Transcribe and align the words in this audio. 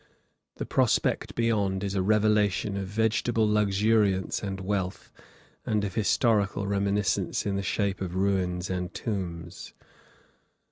The 0.55 0.65
prospect 0.65 1.35
beyond 1.35 1.83
is 1.83 1.93
a 1.93 2.01
revelation 2.01 2.75
of 2.75 2.87
vegetable 2.87 3.47
luxuriance 3.47 4.41
and 4.41 4.59
wealth, 4.59 5.11
and 5.63 5.83
of 5.83 5.93
historical 5.93 6.65
reminiscence 6.65 7.45
in 7.45 7.55
the 7.55 7.61
shape 7.61 8.01
of 8.01 8.15
ruins 8.15 8.67
and 8.71 8.91
tombs. 8.95 9.75